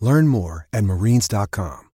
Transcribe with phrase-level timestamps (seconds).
[0.00, 1.88] Learn more at marines.com.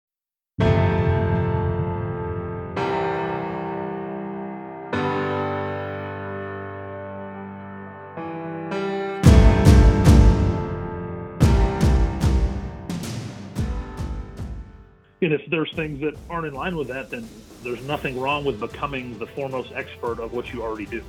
[15.23, 17.27] And if there's things that aren't in line with that, then
[17.63, 21.01] there's nothing wrong with becoming the foremost expert of what you already do.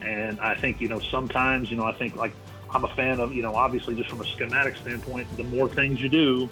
[0.00, 2.32] And I think, you know, sometimes, you know, I think like
[2.70, 6.00] I'm a fan of, you know, obviously just from a schematic standpoint, the more things
[6.00, 6.48] you do,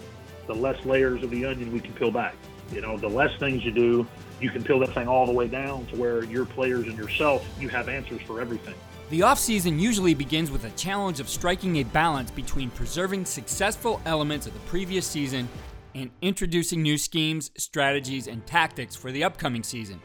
[0.46, 2.34] the less layers of the onion we can peel back.
[2.72, 4.06] You know, the less things you do,
[4.40, 7.46] you can peel that thing all the way down to where your players and yourself,
[7.60, 8.74] you have answers for everything.
[9.08, 14.48] The offseason usually begins with a challenge of striking a balance between preserving successful elements
[14.48, 15.48] of the previous season
[15.94, 20.00] and introducing new schemes, strategies, and tactics for the upcoming season.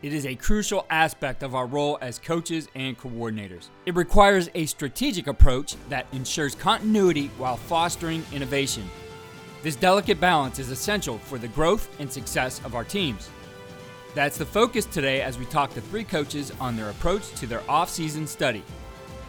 [0.00, 3.70] It is a crucial aspect of our role as coaches and coordinators.
[3.84, 8.88] It requires a strategic approach that ensures continuity while fostering innovation.
[9.64, 13.28] This delicate balance is essential for the growth and success of our teams.
[14.14, 17.68] That's the focus today as we talk to three coaches on their approach to their
[17.68, 18.62] off-season study.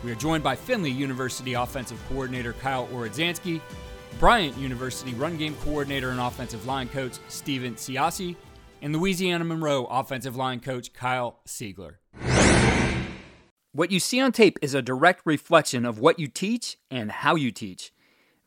[0.04, 3.60] We are joined by Findlay University offensive coordinator Kyle Ohradzansky,
[4.20, 8.36] Bryant University run game coordinator and offensive line coach Steven Ciocci,
[8.82, 11.96] and Louisiana Monroe offensive line coach Kyle Segler.
[13.72, 17.36] What you see on tape is a direct reflection of what you teach and how
[17.36, 17.92] you teach.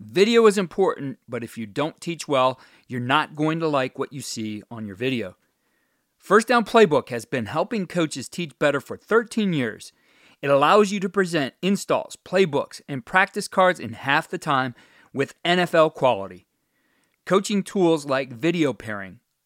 [0.00, 4.12] Video is important, but if you don't teach well, you're not going to like what
[4.12, 5.36] you see on your video.
[6.18, 9.92] First Down Playbook has been helping coaches teach better for 13 years.
[10.40, 14.74] It allows you to present installs, playbooks, and practice cards in half the time
[15.12, 16.46] with NFL quality.
[17.24, 19.20] Coaching tools like video pairing,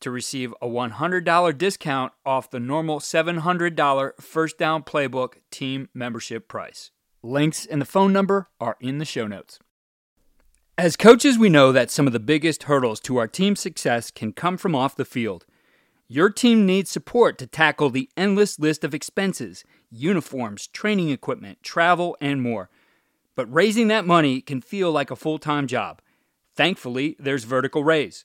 [0.00, 6.90] to receive a $100 discount off the normal $700 First Down Playbook team membership price.
[7.22, 9.58] Links and the phone number are in the show notes.
[10.76, 14.32] As coaches, we know that some of the biggest hurdles to our team's success can
[14.32, 15.44] come from off the field.
[16.06, 22.16] Your team needs support to tackle the endless list of expenses uniforms, training equipment, travel,
[22.20, 22.70] and more.
[23.34, 26.00] But raising that money can feel like a full time job.
[26.54, 28.24] Thankfully, there's Vertical Raise.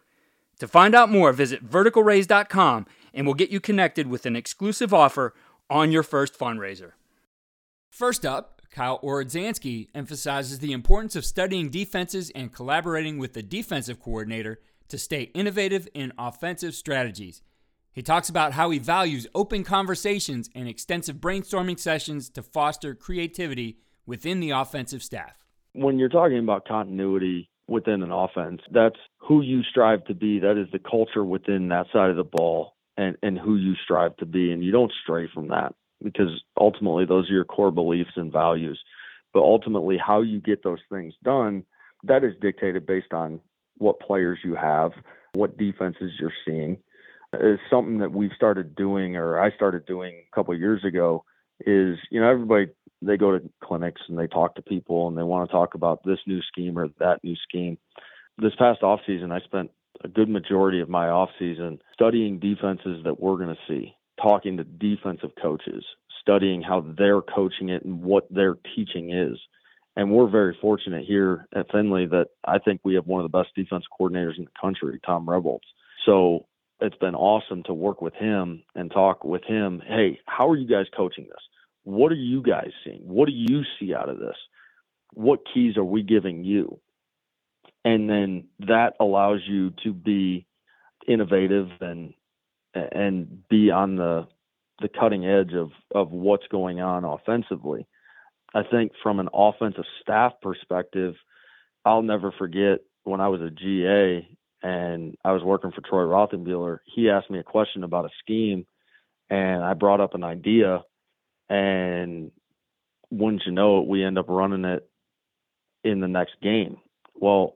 [0.61, 2.85] To find out more, visit verticalraise.com
[3.15, 5.33] and we'll get you connected with an exclusive offer
[5.71, 6.91] on your first fundraiser.
[7.89, 13.99] First up, Kyle Ohradzansky emphasizes the importance of studying defenses and collaborating with the defensive
[13.99, 14.59] coordinator
[14.89, 17.41] to stay innovative in offensive strategies.
[17.91, 23.79] He talks about how he values open conversations and extensive brainstorming sessions to foster creativity
[24.05, 25.43] within the offensive staff.
[25.73, 28.61] When you're talking about continuity within an offense.
[28.69, 30.39] That's who you strive to be.
[30.39, 34.15] That is the culture within that side of the ball and, and who you strive
[34.17, 34.51] to be.
[34.51, 35.73] And you don't stray from that
[36.03, 38.79] because ultimately those are your core beliefs and values.
[39.33, 41.63] But ultimately, how you get those things done,
[42.03, 43.39] that is dictated based on
[43.77, 44.91] what players you have,
[45.33, 46.77] what defenses you're seeing,
[47.39, 51.23] is something that we've started doing, or I started doing a couple years ago.
[51.65, 52.67] Is you know everybody
[53.01, 56.03] they go to clinics and they talk to people and they want to talk about
[56.03, 57.77] this new scheme or that new scheme.
[58.37, 59.71] This past off season, I spent
[60.03, 64.57] a good majority of my off season studying defenses that we're going to see, talking
[64.57, 65.83] to defensive coaches,
[66.21, 69.37] studying how they're coaching it and what their teaching is.
[69.95, 73.37] And we're very fortunate here at Findlay that I think we have one of the
[73.37, 75.59] best defense coordinators in the country, Tom Rebholz.
[76.05, 76.45] So
[76.81, 79.81] it's been awesome to work with him and talk with him.
[79.87, 81.43] Hey, how are you guys coaching this?
[81.83, 83.01] What are you guys seeing?
[83.07, 84.35] What do you see out of this?
[85.13, 86.79] What keys are we giving you?
[87.85, 90.45] And then that allows you to be
[91.07, 92.13] innovative and
[92.73, 94.27] and be on the
[94.81, 97.87] the cutting edge of of what's going on offensively.
[98.53, 101.15] I think from an offensive staff perspective,
[101.85, 104.27] I'll never forget when I was a GA
[104.61, 106.79] and I was working for Troy Rothenbuehler.
[106.85, 108.65] He asked me a question about a scheme,
[109.29, 110.83] and I brought up an idea,
[111.49, 112.31] and
[113.09, 114.87] wouldn't you know it, we end up running it
[115.83, 116.77] in the next game.
[117.15, 117.55] Well,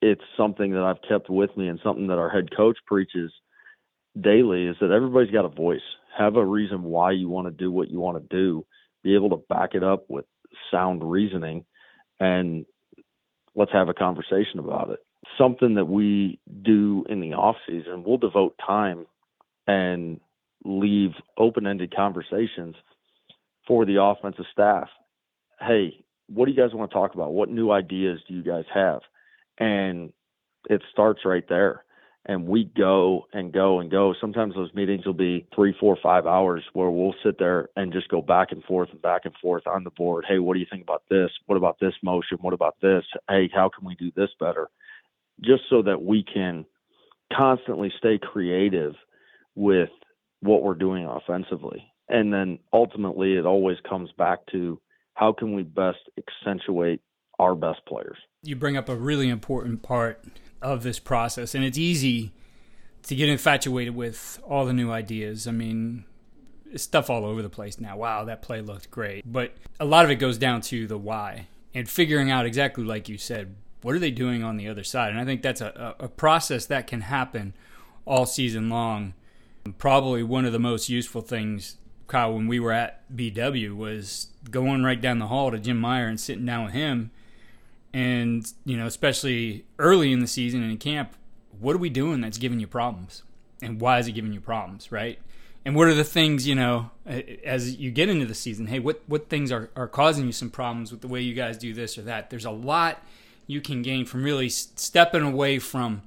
[0.00, 3.32] it's something that I've kept with me and something that our head coach preaches
[4.20, 5.80] daily is that everybody's got a voice.
[6.16, 8.66] Have a reason why you want to do what you want to do.
[9.02, 10.24] Be able to back it up with
[10.70, 11.64] sound reasoning
[12.20, 12.66] and
[13.54, 14.98] let's have a conversation about it.
[15.38, 19.06] Something that we do in the off season, we'll devote time
[19.66, 20.20] and
[20.64, 22.76] leave open-ended conversations
[23.66, 24.88] for the offensive staff.
[25.60, 27.32] Hey, what do you guys want to talk about?
[27.32, 29.00] What new ideas do you guys have?
[29.58, 30.12] And
[30.68, 31.84] it starts right there.
[32.24, 34.14] And we go and go and go.
[34.20, 38.08] Sometimes those meetings will be three, four, five hours where we'll sit there and just
[38.08, 40.24] go back and forth and back and forth on the board.
[40.28, 41.30] Hey, what do you think about this?
[41.46, 42.38] What about this motion?
[42.40, 43.04] What about this?
[43.28, 44.70] Hey, how can we do this better?
[45.40, 46.64] Just so that we can
[47.36, 48.94] constantly stay creative
[49.54, 49.88] with
[50.40, 51.84] what we're doing offensively.
[52.08, 54.80] And then ultimately, it always comes back to
[55.14, 57.00] how can we best accentuate
[57.38, 58.18] our best players.
[58.42, 60.24] You bring up a really important part
[60.60, 62.32] of this process, and it's easy
[63.04, 65.48] to get infatuated with all the new ideas.
[65.48, 66.04] I mean,
[66.76, 67.96] stuff all over the place now.
[67.96, 69.30] Wow, that play looked great.
[69.30, 73.08] But a lot of it goes down to the why and figuring out exactly like
[73.08, 75.10] you said, what are they doing on the other side?
[75.10, 77.54] And I think that's a, a process that can happen
[78.04, 79.14] all season long.
[79.78, 81.76] Probably one of the most useful things
[82.12, 86.06] Kyle, when we were at BW, was going right down the hall to Jim Meyer
[86.08, 87.10] and sitting down with him.
[87.94, 91.14] And, you know, especially early in the season and in camp,
[91.58, 93.22] what are we doing that's giving you problems?
[93.62, 95.18] And why is it giving you problems, right?
[95.64, 99.02] And what are the things, you know, as you get into the season, hey, what,
[99.06, 101.96] what things are, are causing you some problems with the way you guys do this
[101.96, 102.28] or that?
[102.28, 103.02] There's a lot
[103.52, 106.02] you can gain from really stepping away from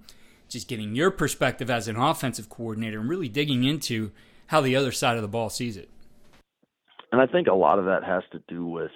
[0.50, 4.12] just getting your perspective as an offensive coordinator and really digging into
[4.48, 5.90] how the other side of the ball sees it.
[7.12, 8.92] And I think a lot of that has to do with,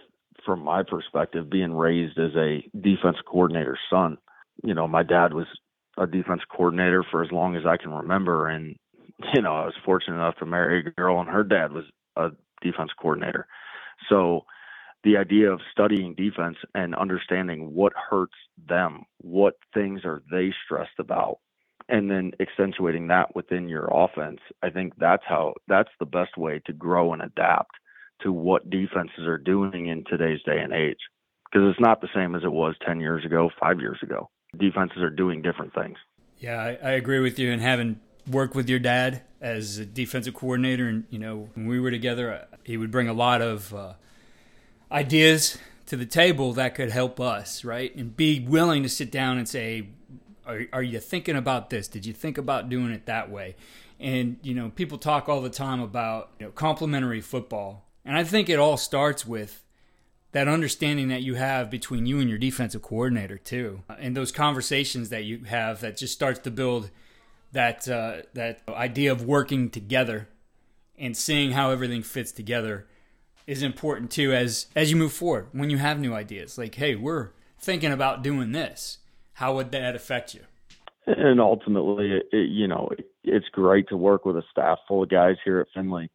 [0.45, 4.17] from my perspective, being raised as a defense coordinator's son.
[4.63, 5.47] You know, my dad was
[5.97, 8.47] a defense coordinator for as long as I can remember.
[8.47, 8.75] And,
[9.33, 11.85] you know, I was fortunate enough to marry a girl, and her dad was
[12.15, 12.29] a
[12.61, 13.47] defense coordinator.
[14.09, 14.45] So
[15.03, 18.35] the idea of studying defense and understanding what hurts
[18.67, 21.39] them, what things are they stressed about,
[21.87, 26.61] and then accentuating that within your offense, I think that's how that's the best way
[26.65, 27.71] to grow and adapt
[28.21, 30.99] to what defenses are doing in today's day and age
[31.51, 34.29] because it's not the same as it was 10 years ago, five years ago.
[34.57, 35.97] Defenses are doing different things.
[36.39, 37.51] Yeah, I, I agree with you.
[37.51, 41.79] And having worked with your dad as a defensive coordinator, and, you know, when we
[41.79, 43.93] were together, uh, he would bring a lot of uh,
[44.91, 47.95] ideas to the table that could help us, right?
[47.95, 49.89] And be willing to sit down and say,
[50.45, 51.87] are, are you thinking about this?
[51.87, 53.55] Did you think about doing it that way?
[53.99, 58.23] And, you know, people talk all the time about you know, complementary football and I
[58.23, 59.63] think it all starts with
[60.31, 65.09] that understanding that you have between you and your defensive coordinator too, and those conversations
[65.09, 66.89] that you have that just starts to build
[67.51, 70.27] that uh, that idea of working together
[70.97, 72.87] and seeing how everything fits together
[73.49, 76.95] is important too as as you move forward when you have new ideas like hey
[76.95, 77.29] we're
[77.59, 78.99] thinking about doing this
[79.33, 80.41] how would that affect you
[81.07, 82.89] and ultimately it, you know
[83.23, 86.09] it's great to work with a staff full of guys here at Findlay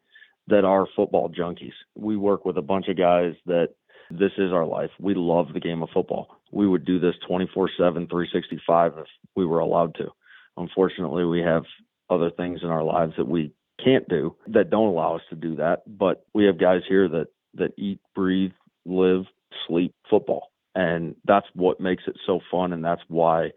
[0.49, 1.73] that are football junkies.
[1.95, 3.69] We work with a bunch of guys that
[4.11, 4.91] this is our life.
[5.01, 6.37] We love the game of football.
[6.53, 10.09] We would do this 24 7, 365 if we were allowed to.
[10.57, 11.65] Unfortunately, we have
[12.11, 15.57] other things in our lives that we can't do that don't allow us to do
[15.57, 15.83] that.
[15.87, 18.53] But we have guys here that, that eat, breathe,
[18.85, 19.25] live,
[19.67, 20.51] sleep football.
[20.75, 22.73] And that's what makes it so fun.
[22.73, 23.51] And that's why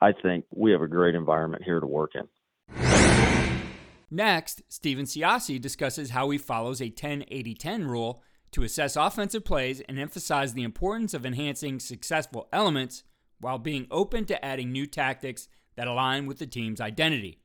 [0.00, 2.28] I think we have a great environment here to work in.
[4.10, 9.44] Next, Steven Ciocci discusses how he follows a 10 80 10 rule to assess offensive
[9.44, 13.02] plays and emphasize the importance of enhancing successful elements
[13.40, 17.40] while being open to adding new tactics that align with the team's identity.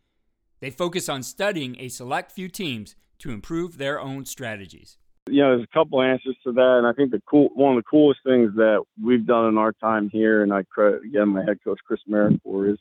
[0.62, 4.98] They focus on studying a select few teams to improve their own strategies.
[5.28, 7.84] You know, there's a couple answers to that, and I think the cool one of
[7.84, 11.44] the coolest things that we've done in our time here, and I credit again my
[11.44, 12.78] head coach Chris Merritt for, is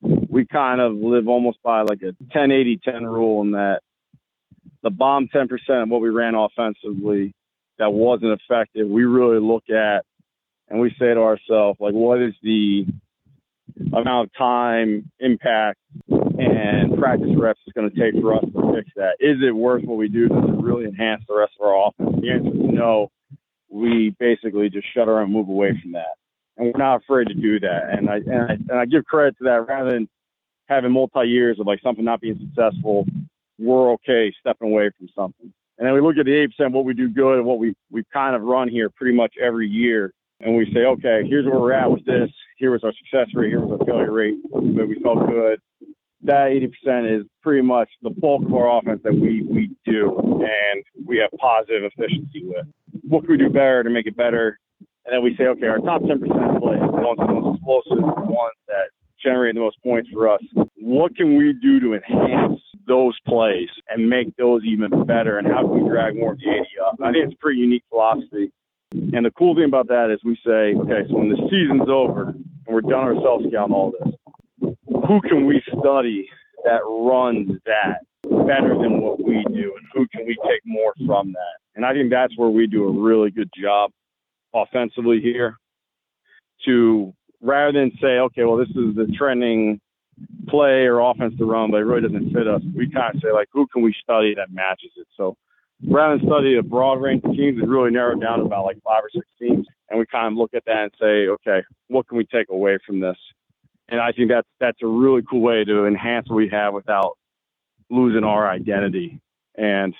[0.00, 3.80] we kind of live almost by like a 10 80 10 rule in that
[4.82, 5.48] the bomb 10%
[5.82, 7.34] of what we ran offensively
[7.78, 10.04] that wasn't effective, we really look at
[10.68, 12.86] and we say to ourselves, like, what is the
[13.92, 15.78] amount of time, impact,
[16.40, 19.16] and practice reps it's going to take for us to fix that?
[19.20, 20.26] Is it worth what we do?
[20.26, 22.20] It really enhance the rest of our offense?
[22.20, 23.10] The answer is no.
[23.68, 26.16] We basically just shut around and move away from that
[26.60, 27.90] and we're not afraid to do that.
[27.90, 30.08] And I and I, and I give credit to that rather than
[30.68, 33.06] having multi years of like something not being successful.
[33.58, 35.52] We're okay stepping away from something.
[35.78, 37.74] And then we look at the eight percent, what we do good and what we
[37.90, 40.12] we kind of run here pretty much every year.
[40.40, 42.30] And we say, okay, here's where we're at with this.
[42.56, 43.48] Here was our success rate.
[43.48, 44.36] Here was our failure rate.
[44.50, 45.60] But we felt good.
[46.22, 46.50] That
[46.86, 51.16] 80% is pretty much the bulk of our offense that we, we do and we
[51.18, 52.66] have positive efficiency with.
[53.08, 54.58] What can we do better to make it better?
[55.10, 58.30] and then we say, okay, our top 10% plays, the ones the most explosive, the
[58.30, 58.90] ones that
[59.22, 60.40] generate the most points for us.
[60.76, 65.38] What can we do to enhance those plays and make those even better?
[65.38, 66.96] And how can we drag more of the 80 up?
[67.02, 68.52] I think it's a pretty unique philosophy.
[68.92, 72.28] And the cool thing about that is we say, okay, so when the season's over
[72.30, 74.14] and we're done our self scouting all this,
[75.06, 76.28] who can we study
[76.64, 79.74] that runs that better than what we do?
[79.76, 81.56] And who can we take more from that?
[81.74, 83.90] And I think that's where we do a really good job
[84.54, 85.56] offensively here
[86.66, 89.80] to rather than say, okay, well, this is the trending
[90.48, 92.60] play or offense to run, but it really doesn't fit us.
[92.74, 95.06] We kind of say, like, who can we study that matches it?
[95.16, 95.36] So
[95.88, 99.02] rather than study a broad range of teams, it really narrowed down about like five
[99.02, 99.66] or six teams.
[99.88, 102.78] And we kind of look at that and say, okay, what can we take away
[102.86, 103.16] from this?
[103.90, 107.18] And I think that's that's a really cool way to enhance what we have without
[107.90, 109.20] losing our identity.
[109.56, 109.94] And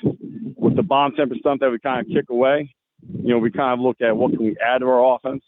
[0.56, 3.72] with the bomb temper stuff that we kind of kick away, you know, we kind
[3.72, 5.42] of look at what can we add to our offense.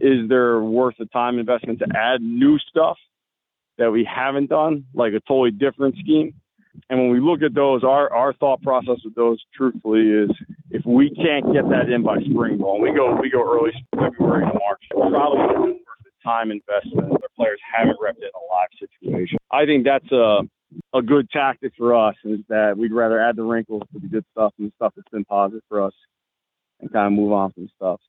[0.00, 2.96] Is there worth the time investment to add new stuff
[3.76, 6.34] that we haven't done, like a totally different scheme?
[6.88, 10.30] And when we look at those, our, our thought process with those, truthfully, is
[10.70, 14.44] if we can't get that in by spring ball, we go we go early February
[14.44, 15.80] March, probably
[16.26, 17.12] time investment.
[17.12, 19.38] Our players haven't repped it in a live situation.
[19.50, 20.40] I think that's a
[20.92, 24.24] a good tactic for us is that we'd rather add the wrinkles to the good
[24.32, 25.92] stuff and the stuff that's been positive for us
[26.80, 28.00] and kind of move on from stuff.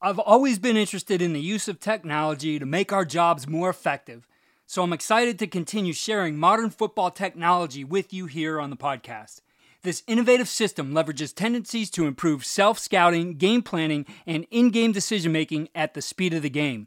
[0.00, 4.26] I've always been interested in the use of technology to make our jobs more effective,
[4.66, 9.40] so I'm excited to continue sharing modern football technology with you here on the podcast.
[9.82, 15.32] This innovative system leverages tendencies to improve self scouting, game planning, and in game decision
[15.32, 16.86] making at the speed of the game.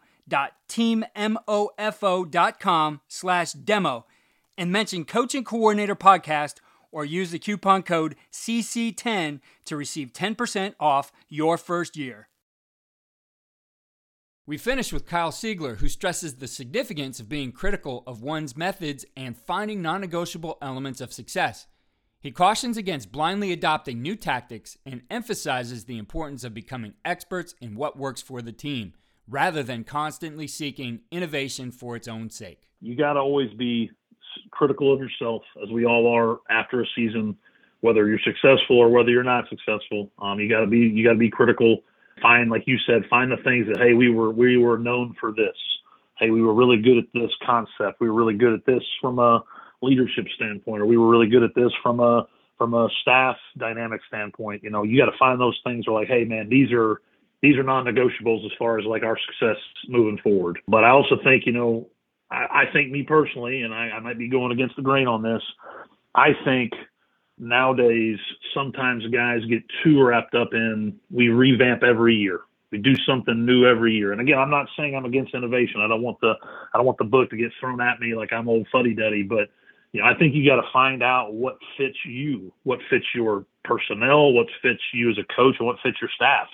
[0.29, 4.05] www.teammofo.com slash demo
[4.57, 6.55] and mention Coach and Coordinator Podcast
[6.91, 12.27] or use the coupon code CC10 to receive 10% off your first year.
[14.45, 19.05] We finish with Kyle Segler, who stresses the significance of being critical of one's methods
[19.15, 21.67] and finding non negotiable elements of success.
[22.19, 27.75] He cautions against blindly adopting new tactics and emphasizes the importance of becoming experts in
[27.75, 28.93] what works for the team
[29.31, 32.67] rather than constantly seeking innovation for its own sake.
[32.81, 33.89] You got to always be
[34.51, 37.35] critical of yourself, as we all are after a season,
[37.79, 40.11] whether you're successful or whether you're not successful.
[40.21, 41.77] Um, you got to be you got to be critical.
[42.21, 45.31] Find, like you said, find the things that hey, we were we were known for
[45.31, 45.55] this.
[46.19, 47.99] Hey, we were really good at this concept.
[47.99, 49.41] We were really good at this from a
[49.81, 54.01] leadership standpoint, or we were really good at this from a from a staff dynamic
[54.07, 54.63] standpoint.
[54.63, 55.87] You know, you got to find those things.
[55.87, 57.01] Are like, hey, man, these are
[57.41, 59.57] these are non-negotiables as far as like our success
[59.87, 60.59] moving forward.
[60.67, 61.87] But I also think, you know,
[62.29, 65.21] I, I think me personally, and I, I might be going against the grain on
[65.21, 65.41] this.
[66.13, 66.73] I think
[67.37, 68.19] nowadays
[68.53, 72.41] sometimes guys get too wrapped up in we revamp every year.
[72.71, 74.13] We do something new every year.
[74.13, 75.81] And again, I'm not saying I'm against innovation.
[75.81, 76.33] I don't want the
[76.73, 79.23] I don't want the book to get thrown at me like I'm old fuddy duddy,
[79.23, 79.49] but
[79.91, 83.45] you know, I think you got to find out what fits you, what fits your
[83.65, 86.47] personnel, what fits you as a coach, and what fits your staff.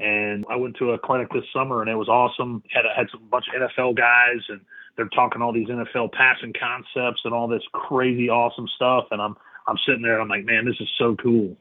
[0.00, 2.62] And I went to a clinic this summer, and it was awesome.
[2.70, 4.60] Had had some bunch of NFL guys, and
[4.96, 9.06] they're talking all these NFL passing concepts and all this crazy awesome stuff.
[9.10, 11.56] And I'm I'm sitting there, and I'm like, man, this is so cool.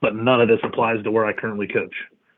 [0.00, 1.94] But none of this applies to where I currently coach.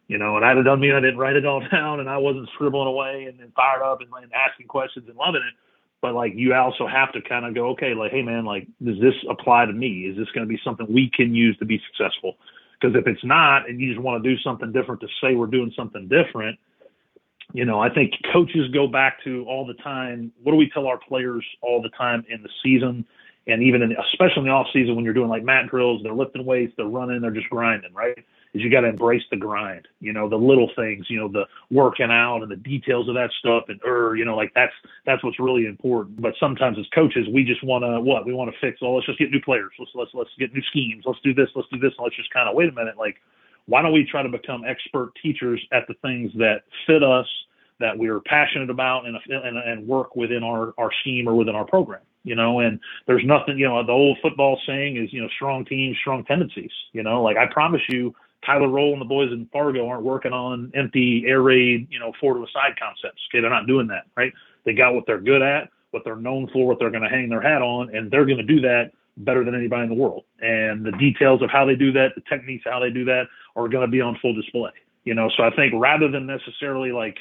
[0.07, 2.19] You know, and I'd have done me, I didn't write it all down, and I
[2.19, 5.55] wasn't scribbling away and, and fired up and, and asking questions and loving it
[6.01, 9.01] but like you also have to kind of go okay like hey man like does
[9.01, 11.81] this apply to me is this going to be something we can use to be
[11.91, 12.37] successful
[12.81, 15.47] because if it's not and you just want to do something different to say we're
[15.47, 16.59] doing something different
[17.53, 20.87] you know i think coaches go back to all the time what do we tell
[20.87, 23.05] our players all the time in the season?
[23.47, 26.13] And even in especially in the off season when you're doing like mat drills they're
[26.13, 29.87] lifting weights they're running they're just grinding right is you got to embrace the grind.
[30.01, 31.07] You know, the little things.
[31.09, 34.37] You know, the working out and the details of that stuff, and er, you know,
[34.37, 34.73] like that's
[35.07, 36.21] that's what's really important.
[36.21, 38.79] But sometimes as coaches, we just want to what we want to fix.
[38.83, 39.73] Oh, let's just get new players.
[39.79, 41.05] Let's let's let's get new schemes.
[41.07, 41.49] Let's do this.
[41.55, 41.93] Let's do this.
[41.99, 42.97] And let's just kind of wait a minute.
[42.97, 43.17] Like,
[43.67, 47.27] why don't we try to become expert teachers at the things that fit us,
[47.81, 51.65] that we're passionate about, and and, and work within our our scheme or within our
[51.65, 55.29] program you know, and there's nothing, you know, the old football saying is, you know,
[55.35, 58.15] strong teams, strong tendencies, you know, like I promise you,
[58.45, 62.13] Tyler Roehl and the boys in Fargo aren't working on empty air raid, you know,
[62.21, 63.21] four to a side concepts.
[63.31, 64.33] Okay, they're not doing that, right?
[64.65, 67.29] They got what they're good at, what they're known for, what they're going to hang
[67.29, 70.25] their hat on, and they're going to do that better than anybody in the world.
[70.41, 73.25] And the details of how they do that, the techniques how they do that,
[73.57, 74.71] are going to be on full display.
[75.05, 77.17] You know, so I think rather than necessarily like,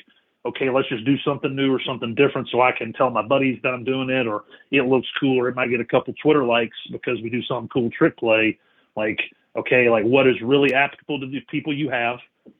[0.45, 3.59] okay, let's just do something new or something different so I can tell my buddies
[3.63, 6.43] that I'm doing it, or it looks cool, or it might get a couple Twitter
[6.43, 8.57] likes because we do some cool trick play.
[8.95, 9.19] Like
[9.57, 12.19] okay, like what is really applicable to the people you have,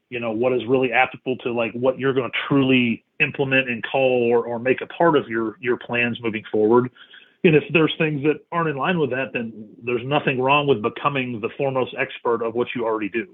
[0.09, 3.83] you know, what is really applicable to like what you're going to truly implement and
[3.83, 6.89] call or, or make a part of your, your plans moving forward.
[7.43, 10.81] And if there's things that aren't in line with that, then there's nothing wrong with
[10.81, 13.27] becoming the foremost expert of what you already do.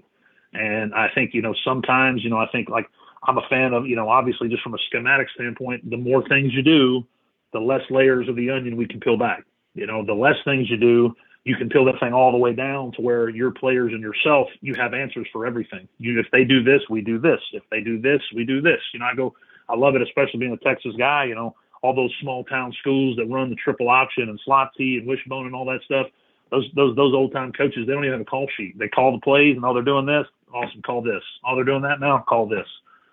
[0.53, 2.87] And I think, you know, sometimes, you know, I think like
[3.23, 6.53] I'm a fan of, you know, obviously just from a schematic standpoint, the more things
[6.53, 7.05] you do,
[7.53, 9.45] the less layers of the onion we can peel back.
[9.73, 12.53] You know, the less things you do, you can peel that thing all the way
[12.53, 15.87] down to where your players and yourself, you have answers for everything.
[15.97, 17.41] You, if they do this, we do this.
[17.51, 18.79] If they do this, we do this.
[18.93, 19.35] You know, I go,
[19.67, 21.25] I love it, especially being a Texas guy.
[21.25, 24.97] You know, all those small town schools that run the triple option and slot T
[24.97, 26.07] and wishbone and all that stuff.
[26.49, 28.79] Those those those old time coaches, they don't even have a call sheet.
[28.79, 30.25] They call the plays and all they're doing this.
[30.53, 31.23] Awesome, call this.
[31.43, 32.67] All they're doing that now, call this.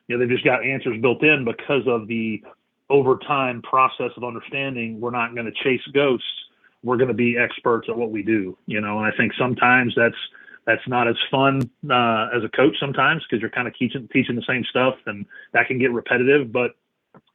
[0.07, 2.45] You know, they've just got answers built in because of the
[2.91, 5.01] over time process of understanding.
[5.01, 6.27] We're not going to chase ghosts
[6.83, 8.99] we're going to be experts at what we do, you know.
[8.99, 10.17] And I think sometimes that's
[10.67, 14.37] that's not as fun uh, as a coach sometimes because you're kind of teaching teaching
[14.37, 16.53] the same stuff, and that can get repetitive.
[16.53, 16.73] But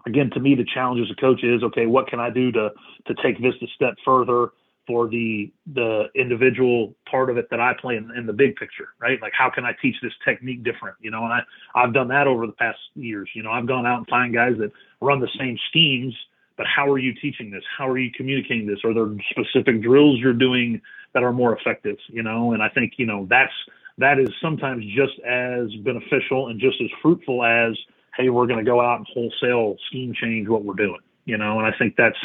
[0.05, 2.71] again, to me, the challenge as a coach is okay, what can I do to
[3.07, 4.49] to take this a step further
[4.87, 8.89] for the the individual part of it that I play in, in the big picture,
[8.99, 9.19] right?
[9.21, 11.23] Like how can I teach this technique different, you know?
[11.23, 11.41] And I
[11.73, 13.29] I've done that over the past years.
[13.33, 16.15] You know, I've gone out and find guys that run the same schemes
[16.57, 17.63] but how are you teaching this?
[17.77, 18.79] How are you communicating this?
[18.83, 20.81] Are there specific drills you're doing
[21.13, 21.97] that are more effective?
[22.07, 23.53] You know, and I think you know that's
[23.97, 27.75] that is sometimes just as beneficial and just as fruitful as
[28.17, 30.99] hey, we're going to go out and wholesale scheme change what we're doing.
[31.25, 32.17] You know, and I think that's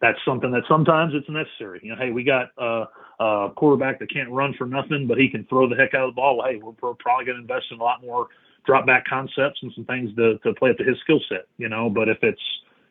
[0.00, 1.80] that's something that sometimes it's necessary.
[1.82, 2.86] You know, hey, we got uh,
[3.20, 6.14] a quarterback that can't run for nothing, but he can throw the heck out of
[6.14, 6.44] the ball.
[6.44, 8.26] Hey, we're probably going to invest in a lot more
[8.66, 11.46] drop back concepts and some things to to play up to his skill set.
[11.56, 12.42] You know, but if it's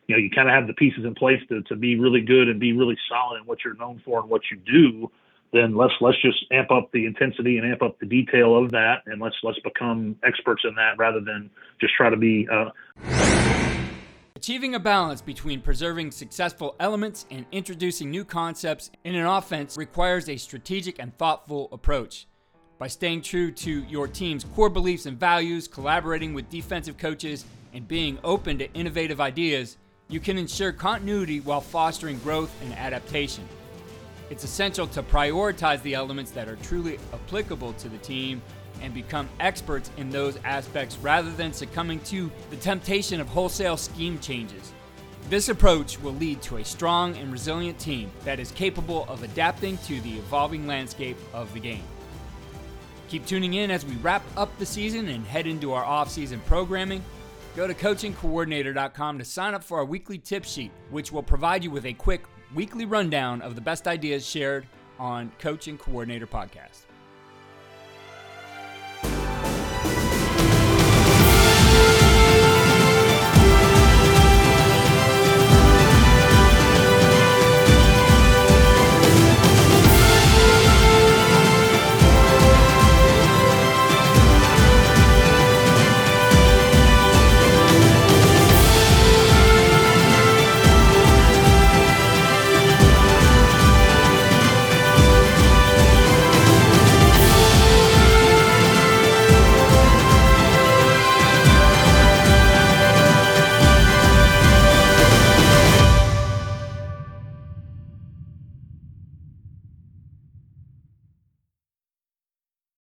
[0.08, 2.48] you know, you kind of have the pieces in place to, to be really good
[2.48, 5.10] and be really solid in what you're known for and what you do,
[5.52, 9.02] then let's let's just amp up the intensity and amp up the detail of that,
[9.06, 12.48] and let's let's become experts in that rather than just try to be.
[12.50, 12.70] Uh...
[14.34, 20.28] Achieving a balance between preserving successful elements and introducing new concepts in an offense requires
[20.28, 22.26] a strategic and thoughtful approach.
[22.78, 27.44] By staying true to your team's core beliefs and values, collaborating with defensive coaches,
[27.74, 29.76] and being open to innovative ideas,
[30.10, 33.46] you can ensure continuity while fostering growth and adaptation.
[34.30, 38.40] It's essential to prioritize the elements that are truly applicable to the team
[38.80, 44.18] and become experts in those aspects rather than succumbing to the temptation of wholesale scheme
[44.18, 44.72] changes.
[45.28, 49.76] This approach will lead to a strong and resilient team that is capable of adapting
[49.78, 51.82] to the evolving landscape of the game.
[53.08, 57.04] Keep tuning in as we wrap up the season and head into our off-season programming.
[57.56, 61.70] Go to coachandcoordinator.com to sign up for our weekly tip sheet, which will provide you
[61.70, 62.22] with a quick
[62.54, 64.66] weekly rundown of the best ideas shared
[64.98, 66.87] on Coach and Coordinator Podcast.